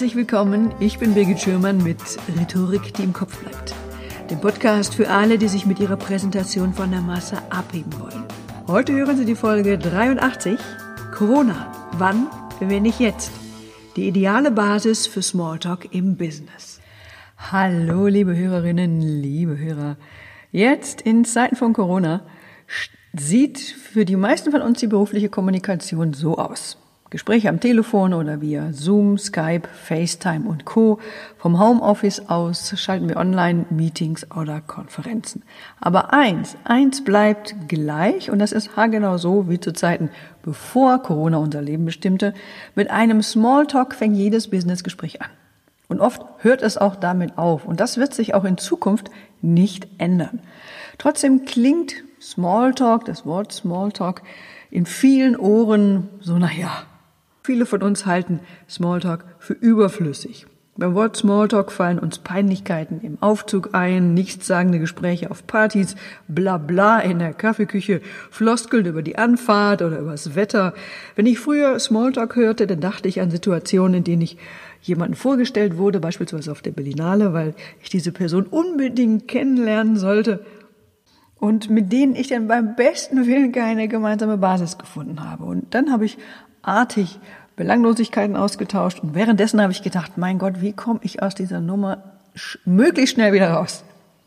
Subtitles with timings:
[0.00, 2.00] Herzlich willkommen, ich bin Birgit Schürmann mit
[2.34, 3.74] Rhetorik, die im Kopf bleibt.
[4.30, 8.24] Dem Podcast für alle, die sich mit ihrer Präsentation von der Masse abheben wollen.
[8.66, 10.58] Heute hören Sie die Folge 83,
[11.14, 11.70] Corona.
[11.98, 12.28] Wann,
[12.60, 13.30] wenn nicht jetzt?
[13.94, 16.80] Die ideale Basis für Smalltalk im Business.
[17.52, 19.98] Hallo, liebe Hörerinnen, liebe Hörer.
[20.50, 22.22] Jetzt in Zeiten von Corona
[23.12, 26.79] sieht für die meisten von uns die berufliche Kommunikation so aus.
[27.10, 31.00] Gespräche am Telefon oder via Zoom, Skype, FaceTime und Co.
[31.38, 35.42] Vom Homeoffice aus schalten wir Online-Meetings oder Konferenzen.
[35.80, 40.10] Aber eins, eins bleibt gleich und das ist haargenau so wie zu Zeiten,
[40.44, 42.32] bevor Corona unser Leben bestimmte.
[42.76, 45.30] Mit einem Smalltalk fängt jedes Businessgespräch an.
[45.88, 47.64] Und oft hört es auch damit auf.
[47.64, 49.10] Und das wird sich auch in Zukunft
[49.42, 50.38] nicht ändern.
[50.98, 54.22] Trotzdem klingt Smalltalk, das Wort Smalltalk,
[54.70, 56.70] in vielen Ohren so, naja,
[57.42, 60.46] Viele von uns halten Smalltalk für überflüssig.
[60.76, 65.94] Beim Wort Smalltalk fallen uns Peinlichkeiten im Aufzug ein, nichtssagende Gespräche auf Partys,
[66.26, 70.72] bla bla in der Kaffeeküche, Floskeln über die Anfahrt oder übers Wetter.
[71.16, 74.38] Wenn ich früher Smalltalk hörte, dann dachte ich an Situationen, in denen ich
[74.80, 80.44] jemanden vorgestellt wurde, beispielsweise auf der Berlinale, weil ich diese Person unbedingt kennenlernen sollte
[81.40, 85.44] und mit denen ich dann beim besten Willen keine gemeinsame Basis gefunden habe.
[85.44, 86.16] Und dann habe ich
[86.62, 87.18] artig
[87.56, 92.02] Belanglosigkeiten ausgetauscht und währenddessen habe ich gedacht, mein Gott, wie komme ich aus dieser Nummer
[92.34, 93.84] sch möglichst schnell wieder raus?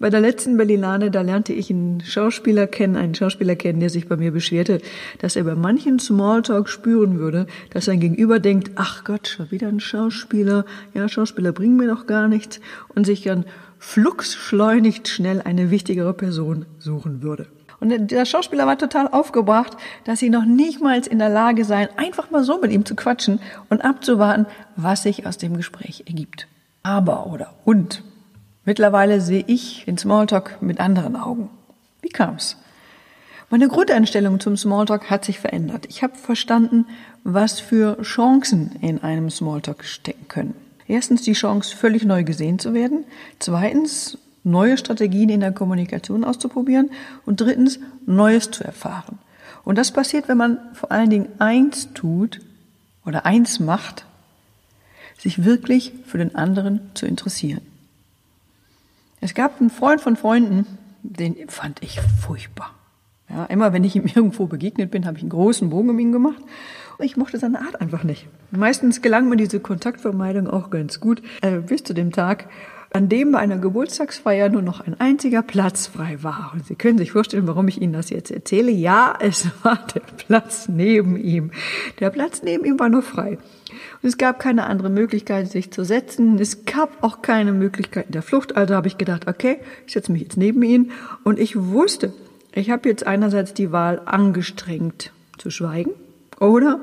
[0.00, 4.08] Bei der letzten Berlinale, da lernte ich einen Schauspieler kennen, einen Schauspieler kennen, der sich
[4.08, 4.80] bei mir beschwerte,
[5.20, 9.68] dass er bei manchen Smalltalk spüren würde, dass sein Gegenüber denkt, ach Gott, schon wieder
[9.68, 12.60] ein Schauspieler, ja, Schauspieler bringen mir doch gar nichts
[12.94, 13.44] und sich dann
[13.78, 17.46] fluxschleunigt schnell eine wichtigere Person suchen würde.
[17.84, 21.90] Und der Schauspieler war total aufgebracht, dass sie noch nicht mal in der Lage seien,
[21.98, 26.48] einfach mal so mit ihm zu quatschen und abzuwarten, was sich aus dem Gespräch ergibt.
[26.82, 28.02] Aber oder und.
[28.64, 31.50] Mittlerweile sehe ich den Smalltalk mit anderen Augen.
[32.00, 32.56] Wie kam's?
[33.50, 35.84] Meine Grundeinstellung zum Smalltalk hat sich verändert.
[35.90, 36.86] Ich habe verstanden,
[37.22, 40.54] was für Chancen in einem Smalltalk stecken können.
[40.88, 43.04] Erstens die Chance, völlig neu gesehen zu werden.
[43.40, 46.90] Zweitens neue Strategien in der Kommunikation auszuprobieren
[47.26, 49.18] und drittens Neues zu erfahren.
[49.64, 52.40] Und das passiert, wenn man vor allen Dingen eins tut
[53.04, 54.04] oder eins macht,
[55.18, 57.62] sich wirklich für den anderen zu interessieren.
[59.20, 60.66] Es gab einen Freund von Freunden,
[61.02, 62.74] den fand ich furchtbar.
[63.30, 66.12] Ja, immer wenn ich ihm irgendwo begegnet bin, habe ich einen großen Bogen um ihn
[66.12, 66.42] gemacht.
[67.00, 68.28] Ich mochte seine Art einfach nicht.
[68.50, 72.48] Meistens gelang mir diese Kontaktvermeidung auch ganz gut, äh, bis zu dem Tag,
[72.94, 76.52] an dem bei einer Geburtstagsfeier nur noch ein einziger Platz frei war.
[76.54, 78.70] Und Sie können sich vorstellen, warum ich Ihnen das jetzt erzähle.
[78.70, 81.50] Ja, es war der Platz neben ihm.
[81.98, 83.38] Der Platz neben ihm war nur frei.
[84.00, 86.38] Und es gab keine andere Möglichkeit, sich zu setzen.
[86.38, 88.56] Es gab auch keine Möglichkeit der Flucht.
[88.56, 90.92] Also habe ich gedacht, okay, ich setze mich jetzt neben ihn.
[91.24, 92.12] Und ich wusste,
[92.52, 95.90] ich habe jetzt einerseits die Wahl, angestrengt zu schweigen
[96.38, 96.78] oder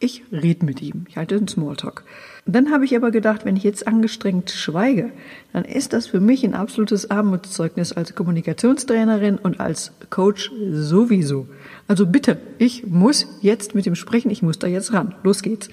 [0.00, 1.04] ich rede mit ihm.
[1.08, 2.04] Ich halte einen Smalltalk.
[2.46, 5.12] Dann habe ich aber gedacht, wenn ich jetzt angestrengt schweige,
[5.52, 11.46] dann ist das für mich ein absolutes Armutszeugnis als Kommunikationstrainerin und als Coach sowieso.
[11.86, 15.14] Also bitte, ich muss jetzt mit ihm sprechen, ich muss da jetzt ran.
[15.22, 15.68] Los geht's.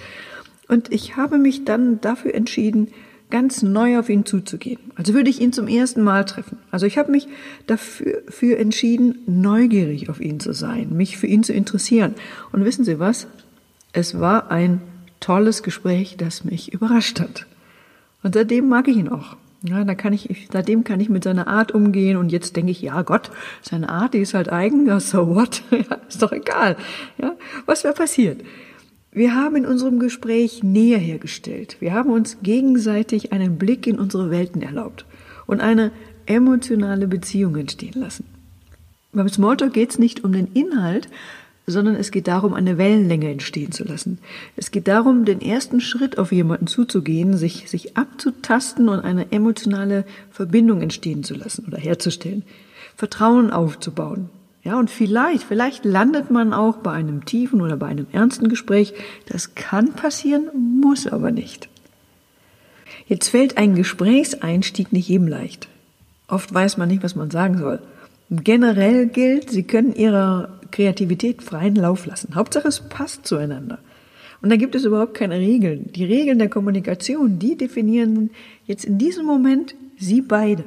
[0.68, 2.90] Und ich habe mich dann dafür entschieden,
[3.30, 4.80] ganz neu auf ihn zuzugehen.
[4.96, 6.58] Also würde ich ihn zum ersten Mal treffen.
[6.72, 7.28] Also ich habe mich
[7.66, 12.14] dafür für entschieden, neugierig auf ihn zu sein, mich für ihn zu interessieren.
[12.52, 13.28] Und wissen Sie was?
[13.98, 14.80] Es war ein
[15.20, 17.48] tolles Gespräch, das mich überrascht hat.
[18.22, 19.38] Und seitdem mag ich ihn auch.
[19.64, 22.80] Ja, da kann ich, seitdem kann ich mit seiner Art umgehen und jetzt denke ich,
[22.80, 23.32] ja Gott,
[23.64, 25.64] seine Art, die ist halt eigen, ja, so what?
[25.72, 26.78] Ja, ist doch egal.
[27.18, 28.42] Ja, was wäre passiert?
[29.12, 31.78] Wir haben in unserem Gespräch Nähe hergestellt.
[31.80, 35.08] Wir haben uns gegenseitig einen Blick in unsere Welten erlaubt
[35.48, 35.92] und eine
[36.28, 38.26] emotionale Beziehung entstehen lassen.
[39.12, 41.10] Beim Smalltalk geht es nicht um den Inhalt,
[41.70, 44.20] sondern es geht darum, eine Wellenlänge entstehen zu lassen.
[44.56, 50.06] Es geht darum, den ersten Schritt auf jemanden zuzugehen, sich, sich abzutasten und eine emotionale
[50.32, 52.44] Verbindung entstehen zu lassen oder herzustellen.
[52.96, 54.30] Vertrauen aufzubauen.
[54.64, 58.94] Ja, und vielleicht, vielleicht landet man auch bei einem tiefen oder bei einem ernsten Gespräch.
[59.28, 60.50] Das kann passieren,
[60.82, 61.68] muss aber nicht.
[63.08, 65.68] Jetzt fällt ein Gesprächseinstieg nicht jedem leicht.
[66.30, 67.80] Oft weiß man nicht, was man sagen soll.
[68.30, 72.36] Generell gilt, Sie können Ihrer Kreativität freien Lauf lassen.
[72.36, 73.80] Hauptsache, es passt zueinander.
[74.42, 75.92] Und da gibt es überhaupt keine Regeln.
[75.94, 78.30] Die Regeln der Kommunikation, die definieren
[78.66, 80.66] jetzt in diesem Moment Sie beide.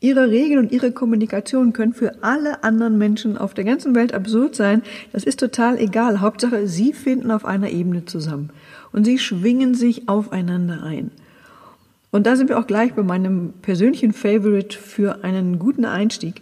[0.00, 4.56] Ihre Regeln und Ihre Kommunikation können für alle anderen Menschen auf der ganzen Welt absurd
[4.56, 4.82] sein.
[5.12, 6.20] Das ist total egal.
[6.20, 8.50] Hauptsache, Sie finden auf einer Ebene zusammen.
[8.92, 11.10] Und Sie schwingen sich aufeinander ein.
[12.10, 16.40] Und da sind wir auch gleich bei meinem persönlichen Favorite für einen guten Einstieg.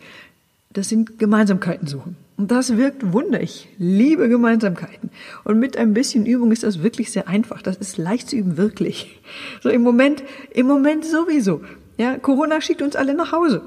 [0.78, 2.14] Das sind Gemeinsamkeiten suchen.
[2.36, 3.40] Und das wirkt Wunder.
[3.40, 5.10] Ich liebe Gemeinsamkeiten.
[5.42, 7.62] Und mit ein bisschen Übung ist das wirklich sehr einfach.
[7.62, 9.20] Das ist leicht zu üben, wirklich.
[9.60, 10.22] So im Moment,
[10.52, 11.62] im Moment sowieso.
[11.96, 13.62] Ja, Corona schickt uns alle nach Hause.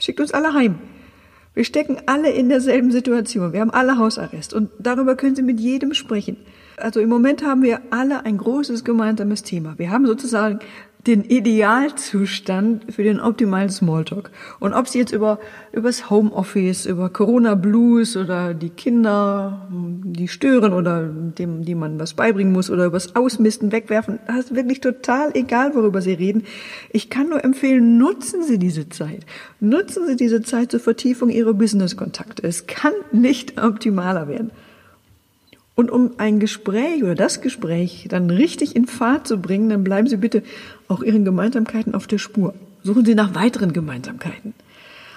[0.00, 0.80] Schickt uns alle heim.
[1.54, 3.52] Wir stecken alle in derselben Situation.
[3.52, 4.52] Wir haben alle Hausarrest.
[4.52, 6.36] Und darüber können Sie mit jedem sprechen.
[6.78, 9.78] Also im Moment haben wir alle ein großes gemeinsames Thema.
[9.78, 10.58] Wir haben sozusagen
[11.06, 14.30] den Idealzustand für den optimalen Smalltalk.
[14.58, 15.38] Und ob Sie jetzt über
[15.72, 22.14] übers Homeoffice, über Corona Blues oder die Kinder, die stören oder dem, die man was
[22.14, 26.44] beibringen muss oder übers Ausmisten, wegwerfen, das ist wirklich total egal, worüber Sie reden.
[26.90, 29.24] Ich kann nur empfehlen, nutzen Sie diese Zeit.
[29.60, 32.46] Nutzen Sie diese Zeit zur Vertiefung Ihrer Business-Kontakte.
[32.46, 34.50] Es kann nicht optimaler werden.
[35.80, 40.08] Und um ein Gespräch oder das Gespräch dann richtig in Fahrt zu bringen, dann bleiben
[40.08, 40.42] Sie bitte
[40.88, 42.52] auch Ihren Gemeinsamkeiten auf der Spur.
[42.82, 44.52] Suchen Sie nach weiteren Gemeinsamkeiten.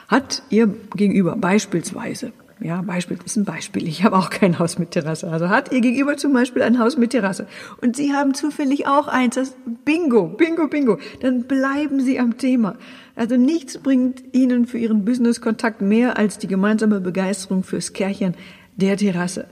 [0.07, 2.31] Hat Ihr Gegenüber beispielsweise,
[2.61, 5.81] ja, Beispiel ist ein Beispiel, ich habe auch kein Haus mit Terrasse, also hat Ihr
[5.81, 7.45] Gegenüber zum Beispiel ein Haus mit Terrasse
[7.81, 12.77] und Sie haben zufällig auch eins, das Bingo, Bingo, Bingo, dann bleiben Sie am Thema.
[13.17, 18.33] Also nichts bringt Ihnen für Ihren Business-Kontakt mehr als die gemeinsame Begeisterung fürs Kärchen
[18.77, 19.47] der Terrasse.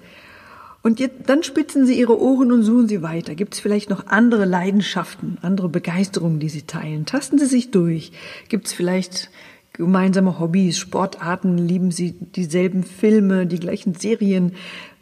[0.83, 3.36] Und jetzt, dann spitzen Sie Ihre Ohren und suchen Sie weiter.
[3.36, 7.06] Gibt es vielleicht noch andere Leidenschaften, andere Begeisterungen, die Sie teilen?
[7.06, 8.12] Tasten Sie sich durch.
[8.50, 9.30] Gibt es vielleicht
[9.74, 11.57] gemeinsame Hobbys, Sportarten?
[11.60, 14.54] Lieben Sie dieselben Filme, die gleichen Serien,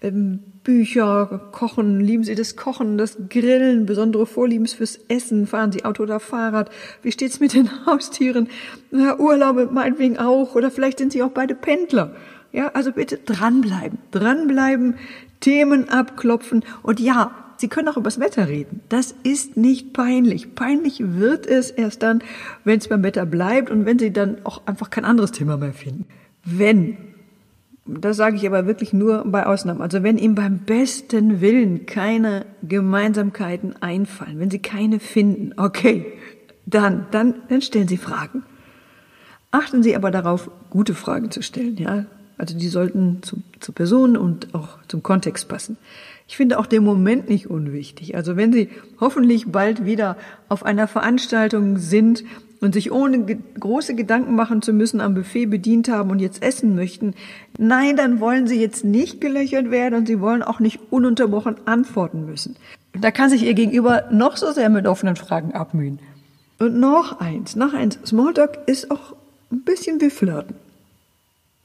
[0.01, 2.01] ähm, Bücher, Kochen?
[2.01, 5.47] Lieben Sie das Kochen, das Grillen, besondere Vorliebens fürs Essen?
[5.47, 6.69] Fahren Sie Auto oder Fahrrad?
[7.03, 8.49] Wie steht's mit den Haustieren?
[8.91, 10.55] Ja, Urlaube meinetwegen auch.
[10.55, 12.15] Oder vielleicht sind Sie auch beide Pendler.
[12.51, 14.95] Ja, also bitte dranbleiben, dranbleiben,
[15.39, 18.79] Themen abklopfen und ja, Sie können auch übers Wetter reden.
[18.87, 20.55] Das ist nicht peinlich.
[20.55, 22.23] Peinlich wird es erst dann,
[22.63, 25.73] wenn es beim Wetter bleibt und wenn Sie dann auch einfach kein anderes Thema mehr
[25.73, 26.05] finden.
[26.45, 26.97] Wenn,
[27.85, 32.45] das sage ich aber wirklich nur bei Ausnahmen, also wenn Ihnen beim besten Willen keine
[32.63, 36.05] Gemeinsamkeiten einfallen, wenn Sie keine finden, okay,
[36.65, 38.43] dann, dann, dann stellen Sie Fragen.
[39.51, 42.05] Achten Sie aber darauf, gute Fragen zu stellen, ja.
[42.39, 45.77] Also die sollten zu, zur Person und auch zum Kontext passen.
[46.27, 48.15] Ich finde auch den Moment nicht unwichtig.
[48.15, 48.69] Also wenn Sie
[48.99, 50.15] hoffentlich bald wieder
[50.47, 52.23] auf einer Veranstaltung sind
[52.61, 56.41] und sich ohne ge große Gedanken machen zu müssen am Buffet bedient haben und jetzt
[56.41, 57.13] essen möchten,
[57.57, 62.25] nein, dann wollen Sie jetzt nicht gelöchert werden und Sie wollen auch nicht ununterbrochen antworten
[62.25, 62.55] müssen.
[62.93, 65.99] Da kann sich Ihr Gegenüber noch so sehr mit offenen Fragen abmühen.
[66.57, 69.15] Und noch eins, noch eins, Smalltalk ist auch
[69.51, 70.55] ein bisschen wie Flirten.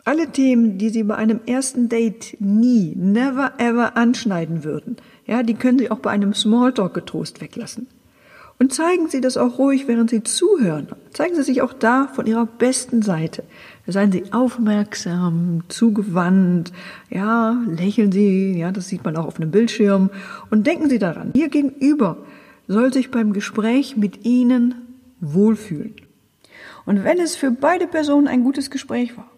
[0.06, 4.96] Alle Themen, die Sie bei einem ersten Date nie, never ever anschneiden würden,
[5.26, 7.86] ja, die können Sie auch bei einem Smalltalk getrost weglassen.
[8.58, 10.88] Und zeigen Sie das auch ruhig, während Sie zuhören.
[11.14, 13.44] Zeigen Sie sich auch da von Ihrer besten Seite.
[13.86, 16.70] Seien Sie aufmerksam, zugewandt,
[17.08, 20.10] ja, lächeln Sie, ja, das sieht man auch auf einem Bildschirm.
[20.50, 22.18] Und denken Sie daran, Ihr Gegenüber
[22.68, 24.74] soll sich beim Gespräch mit Ihnen
[25.20, 25.94] wohlfühlen.
[26.84, 29.30] Und wenn es für beide Personen ein gutes Gespräch war,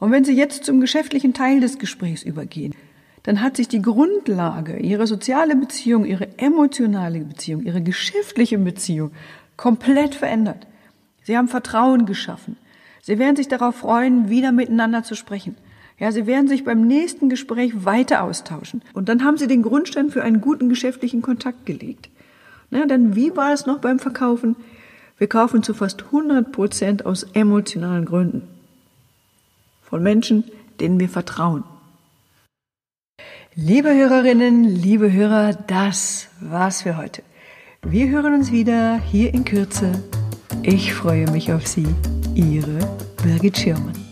[0.00, 2.74] und wenn Sie jetzt zum geschäftlichen Teil des Gesprächs übergehen,
[3.24, 9.10] dann hat sich die Grundlage, Ihre soziale Beziehung, Ihre emotionale Beziehung, Ihre geschäftliche Beziehung
[9.56, 10.66] komplett verändert.
[11.24, 12.56] Sie haben Vertrauen geschaffen.
[13.02, 15.56] Sie werden sich darauf freuen, wieder miteinander zu sprechen.
[15.98, 18.82] Ja, Sie werden sich beim nächsten Gespräch weiter austauschen.
[18.94, 22.08] Und dann haben Sie den Grundstein für einen guten geschäftlichen Kontakt gelegt.
[22.70, 24.54] Na, denn wie war es noch beim Verkaufen?
[25.16, 28.57] Wir kaufen zu fast 100 Prozent aus emotionalen Gründen
[29.88, 30.44] von Menschen,
[30.80, 31.64] denen wir vertrauen.
[33.54, 37.22] Liebe Hörerinnen, liebe Hörer, das war's für heute.
[37.82, 39.92] Wir hören uns wieder hier in Kürze.
[40.62, 41.86] Ich freue mich auf Sie,
[42.34, 42.78] Ihre
[43.22, 44.07] Birgit Schirmann.